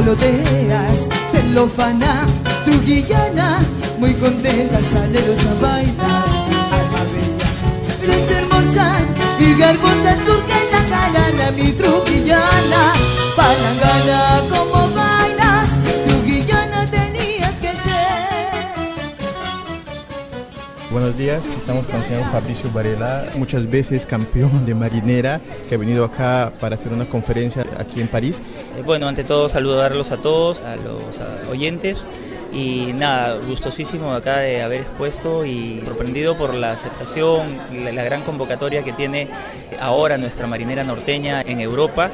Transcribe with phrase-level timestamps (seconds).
[0.00, 2.26] revoloteas, celofana,
[2.64, 3.58] trujillana,
[3.98, 6.30] muy contenta sale los bailas.
[6.72, 7.48] Alma bella,
[8.02, 8.92] eres hermosa,
[9.38, 12.92] mi garbosa surca en la cara, mi trujillana,
[13.36, 14.29] palangana
[21.00, 25.78] Buenos días, estamos con el señor Fabricio Varela, muchas veces campeón de marinera, que ha
[25.78, 28.42] venido acá para hacer una conferencia aquí en París.
[28.76, 32.04] Eh, Bueno, ante todo saludarlos a todos, a los oyentes.
[32.52, 37.46] Y nada, gustosísimo acá de haber expuesto y sorprendido por la aceptación,
[37.94, 39.28] la gran convocatoria que tiene
[39.80, 42.10] ahora nuestra marinera norteña en Europa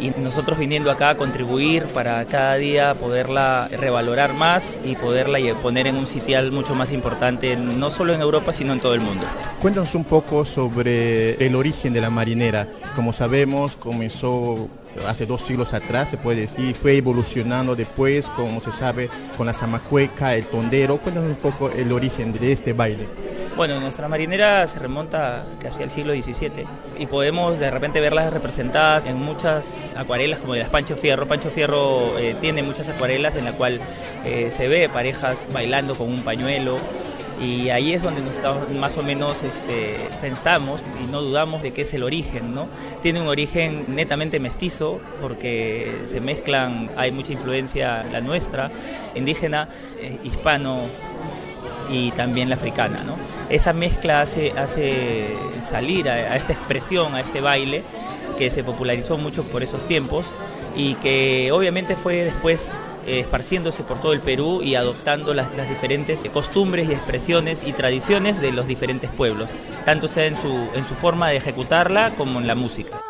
[0.00, 5.86] y nosotros viniendo acá a contribuir para cada día poderla revalorar más y poderla poner
[5.86, 9.24] en un sitial mucho más importante, no solo en Europa, sino en todo el mundo.
[9.60, 12.68] Cuéntanos un poco sobre el origen de la marinera.
[12.94, 14.68] Como sabemos, comenzó
[15.06, 19.54] hace dos siglos atrás, se puede decir, fue evolucionando después, como se sabe, con la
[19.54, 20.98] zamacueca, el tondero.
[20.98, 23.06] Cuéntanos un poco el origen de este baile.
[23.58, 26.64] Bueno, nuestra marinera se remonta casi al siglo XVII
[26.96, 31.26] y podemos de repente verlas representadas en muchas acuarelas como de las Pancho Fierro.
[31.26, 33.80] Pancho Fierro eh, tiene muchas acuarelas en la cual
[34.24, 36.76] eh, se ve parejas bailando con un pañuelo
[37.42, 41.72] y ahí es donde nos estamos- más o menos este, pensamos y no dudamos de
[41.72, 42.68] que es el origen, ¿no?
[43.02, 48.70] Tiene un origen netamente mestizo porque se mezclan, hay mucha influencia la nuestra,
[49.16, 49.68] indígena,
[50.00, 50.80] eh, hispano,
[51.88, 53.02] y también la africana.
[53.04, 53.16] ¿no?
[53.48, 57.82] Esa mezcla hace, hace salir a, esta expresión, a este baile,
[58.36, 60.26] que se popularizó mucho por esos tiempos
[60.76, 62.70] y que obviamente fue después
[63.06, 67.72] eh, esparciéndose por todo el Perú y adoptando las, las diferentes costumbres y expresiones y
[67.72, 69.48] tradiciones de los diferentes pueblos,
[69.84, 73.00] tanto sea en su, en su forma de ejecutarla como en la música.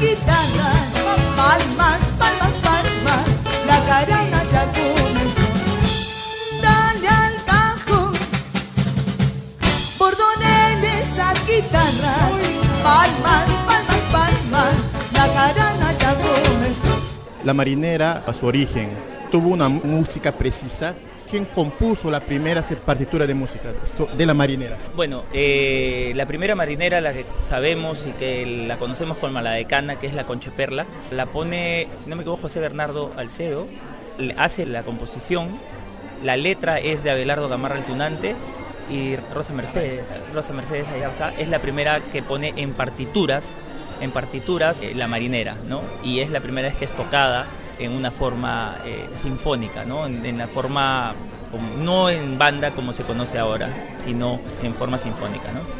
[0.00, 0.88] Guitarras,
[1.36, 3.26] palmas, palmas, palmas,
[3.66, 5.46] la carana ya comenzó.
[6.62, 8.12] Dale al cajo,
[9.98, 12.34] bordoneles a guitarras,
[12.82, 14.74] palmas, palmas, palmas,
[15.12, 16.94] la carana ya comenzó.
[17.44, 18.90] La marinera, a su origen,
[19.30, 20.94] tuvo una música precisa.
[21.30, 23.72] ¿Quién compuso la primera partitura de música
[24.16, 24.76] de la marinera?
[24.96, 29.96] Bueno, eh, la primera marinera, la que sabemos y que la conocemos como la decana,
[29.96, 33.68] que es la Concheperla, la pone, si no me equivoco, José Bernardo Alcedo,
[34.38, 35.50] hace la composición,
[36.24, 38.34] la letra es de Abelardo Gamarra el Tunante
[38.90, 40.02] y Rosa Mercedes,
[40.34, 43.52] Rosa Mercedes Ayarza es la primera que pone en partituras,
[44.00, 45.82] en partituras eh, la marinera, ¿no?
[46.02, 47.46] Y es la primera vez que es tocada
[47.80, 50.06] en una forma eh, sinfónica, ¿no?
[50.06, 51.14] En, en la forma,
[51.82, 53.68] no en banda como se conoce ahora,
[54.04, 55.79] sino en forma sinfónica, ¿no?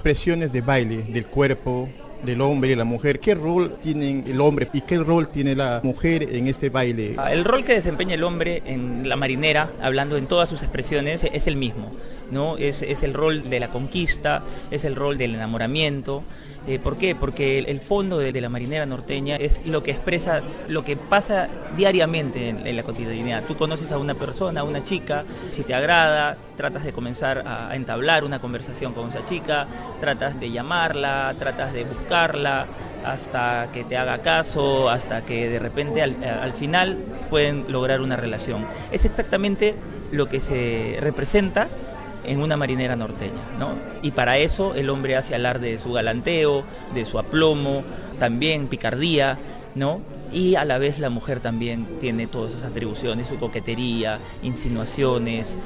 [0.00, 1.86] Expresiones de baile del cuerpo,
[2.22, 5.82] del hombre y la mujer, ¿qué rol tienen el hombre y qué rol tiene la
[5.84, 7.16] mujer en este baile?
[7.18, 11.22] Ah, El rol que desempeña el hombre en la marinera, hablando en todas sus expresiones,
[11.24, 11.90] es el mismo.
[12.30, 12.56] ¿no?
[12.56, 16.22] Es, es el rol de la conquista, es el rol del enamoramiento.
[16.66, 17.14] Eh, ¿Por qué?
[17.14, 22.48] Porque el, fondo de, la marinera norteña es lo que expresa lo que pasa diariamente
[22.48, 23.44] en, en la cotidianidad.
[23.46, 27.74] Tú conoces a una persona, a una chica, si te agrada, tratas de comenzar a,
[27.74, 29.66] entablar una conversación con esa chica,
[29.98, 32.66] tratas de llamarla, tratas de buscarla,
[33.02, 36.98] hasta que te haga caso, hasta que de repente al, al final
[37.30, 38.66] pueden lograr una relación.
[38.92, 39.74] Es exactamente
[40.12, 41.66] lo que se representa
[42.26, 43.70] en una marinera norteña, ¿no?
[44.02, 47.84] Y para eso el hombre hace alarde de su galanteo, de su aplomo,
[48.18, 49.38] también picardía,
[49.74, 50.00] ¿no?
[50.32, 55.56] Y a la vez la mujer también tiene todas esas atribuciones, su coquetería, insinuaciones,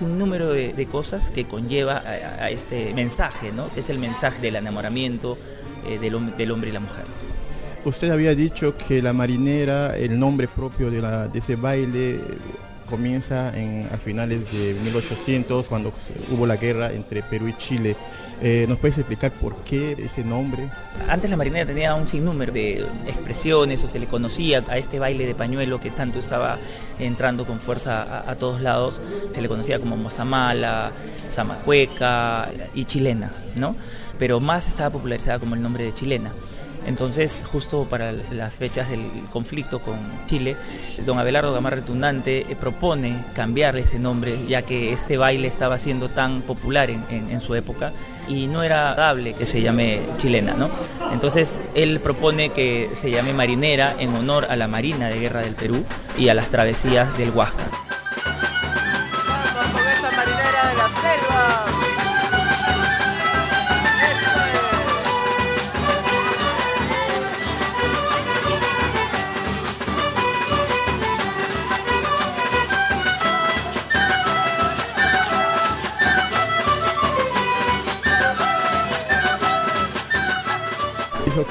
[0.00, 3.68] un número de, cosas que conlleva a, este mensaje, ¿no?
[3.76, 5.38] Es el mensaje del enamoramiento
[5.88, 7.04] eh, del, hombre y la mujer.
[7.84, 12.20] Usted había dicho que la marinera, el nombre propio de, la, de ese baile
[12.92, 15.94] comienza en, a finales de 1800, cuando
[16.30, 17.96] hubo la guerra entre Perú y Chile.
[18.42, 20.68] Eh, ¿Nos puedes explicar por qué ese nombre?
[21.08, 25.24] Antes la marinera tenía un sinnúmero de expresiones o se le conocía a este baile
[25.24, 26.58] de pañuelo que tanto estaba
[26.98, 29.00] entrando con fuerza a, todos lados.
[29.32, 30.92] Se le conocía como mozamala,
[31.30, 33.74] zamacueca y chilena, ¿no?
[34.18, 36.30] Pero más estaba popularizada como el nombre de chilena.
[36.86, 39.02] Entonces, justo para las fechas del
[39.32, 39.96] conflicto con
[40.26, 40.56] Chile,
[41.06, 46.08] don Abelardo Gamarra Tunante eh, propone cambiarle ese nombre, ya que este baile estaba siendo
[46.08, 47.92] tan popular en, su época
[48.28, 50.70] y no era dable que se llame chilena, ¿no?
[51.12, 55.54] Entonces, él propone que se llame marinera en honor a la Marina de Guerra del
[55.54, 55.84] Perú
[56.16, 57.91] y a las travesías del Huáscar.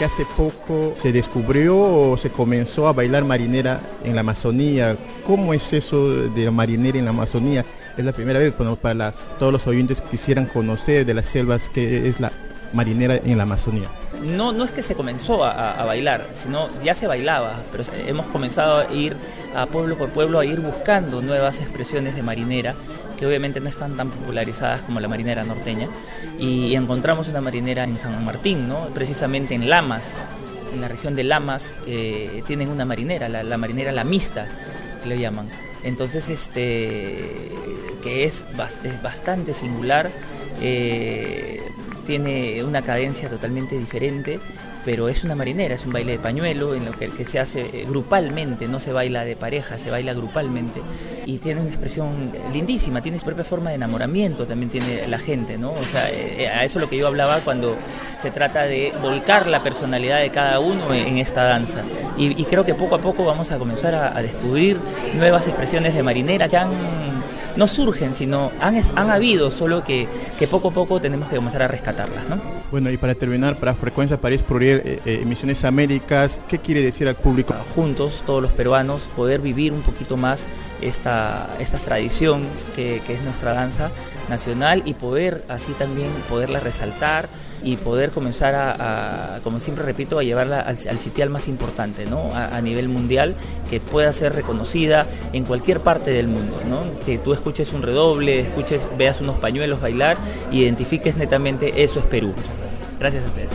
[0.00, 4.96] Que hace poco se descubrió o se comenzó a bailar marinera en la Amazonía.
[5.26, 7.66] ¿Cómo es eso de marinera en la Amazonía?
[7.98, 11.68] Es la primera vez bueno, para todos los oyentes que quisieran conocer de las selvas
[11.68, 12.32] que es la
[12.72, 13.90] marinera en la Amazonía.
[14.22, 18.78] No, no es que se comenzó a, bailar, sino ya se bailaba, pero hemos comenzado
[18.78, 19.14] a ir
[19.54, 22.74] a pueblo por pueblo a ir buscando nuevas expresiones de marinera
[23.20, 25.88] que obviamente no están tan popularizadas como la marinera norteña.
[26.38, 28.88] Y encontramos una marinera en San Martín, ¿no?
[28.94, 30.26] precisamente en Lamas,
[30.72, 34.48] en la región de Lamas, eh, tienen una marinera, la, marinera La Mista,
[35.02, 35.50] que le llaman.
[35.84, 37.50] Entonces, este,
[38.02, 38.46] que es,
[39.02, 40.10] bastante singular,
[40.62, 41.60] eh,
[42.06, 44.40] tiene una cadencia totalmente diferente
[44.84, 47.60] pero es una marinera, es un baile de pañuelo en lo que, que, se hace
[47.60, 50.80] eh, grupalmente, no se baila de pareja, se baila grupalmente
[51.26, 55.58] y tiene una expresión lindísima, tiene su propia forma de enamoramiento, también tiene la gente,
[55.58, 55.72] ¿no?
[55.72, 57.76] O sea, eh, a eso es lo que yo hablaba cuando
[58.20, 61.82] se trata de volcar la personalidad de cada uno en, esta danza.
[62.16, 64.78] Y, creo que poco a poco vamos a comenzar a, a descubrir
[65.14, 66.70] nuevas expresiones de marinera que han
[67.56, 70.08] no surgen, sino han, han habido, solo que,
[70.38, 72.28] que, poco a poco tenemos que comenzar a rescatarlas.
[72.28, 72.40] ¿no?
[72.70, 77.08] Bueno, y para terminar, para Frecuencia París Pluriel, eh, eh, Emisiones Américas, ¿qué quiere decir
[77.08, 77.54] al público?
[77.74, 80.46] Juntos, todos los peruanos, poder vivir un poquito más
[80.80, 82.44] esta, esta tradición
[82.74, 83.90] que, que es nuestra danza
[84.28, 87.28] nacional y poder así también poderla resaltar
[87.62, 92.34] y poder comenzar a, como siempre repito, a llevarla al, sitial más importante, ¿no?
[92.34, 93.34] A, nivel mundial,
[93.68, 96.80] que pueda ser reconocida en cualquier parte del mundo, ¿no?
[97.04, 100.18] Que tú escuches un redoble, escuches, veas unos pañuelos bailar
[100.62, 102.34] identifiques netamente eso es Perú.
[102.98, 103.48] Gracias a ustedes.